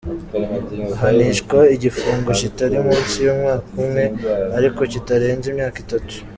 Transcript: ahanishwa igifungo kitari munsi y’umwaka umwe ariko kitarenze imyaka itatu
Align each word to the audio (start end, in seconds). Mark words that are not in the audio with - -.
ahanishwa 0.95 1.59
igifungo 1.75 2.29
kitari 2.39 2.77
munsi 2.85 3.15
y’umwaka 3.25 3.67
umwe 3.81 4.03
ariko 4.57 4.81
kitarenze 4.91 5.45
imyaka 5.49 5.77
itatu 5.85 6.15